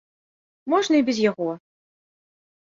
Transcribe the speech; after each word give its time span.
Можна 0.73 0.95
і 1.01 1.03
без 1.09 1.17
яго. 1.29 1.49